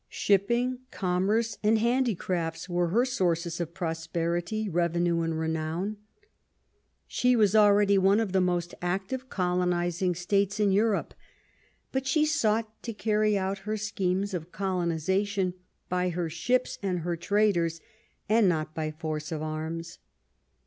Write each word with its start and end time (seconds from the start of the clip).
Shipping, 0.09 0.79
com 0.89 1.27
merce, 1.27 1.59
and 1.61 1.77
handicrafts 1.77 2.67
were 2.67 2.87
her 2.87 3.05
sources 3.05 3.61
of 3.61 3.75
prosperity, 3.75 4.67
revenue, 4.67 5.21
and 5.21 5.37
renown. 5.39 5.97
She 7.05 7.35
was 7.35 7.55
already 7.55 7.99
one 7.99 8.19
of 8.19 8.31
the 8.31 8.41
most 8.41 8.73
active 8.81 9.29
colonizing 9.29 10.15
states 10.15 10.59
in 10.59 10.71
Europe, 10.71 11.13
but 11.91 12.07
she 12.07 12.25
sought 12.25 12.81
to 12.81 12.93
carry 12.95 13.37
out 13.37 13.59
her 13.59 13.77
schemes 13.77 14.33
of 14.33 14.51
colonization 14.51 15.53
by 15.87 16.09
her 16.09 16.31
ships 16.31 16.79
and 16.81 17.01
her 17.01 17.15
traders, 17.15 17.79
and 18.27 18.49
not 18.49 18.73
by 18.73 18.89
force 18.89 19.31
of 19.31 19.43
arms. 19.43 19.99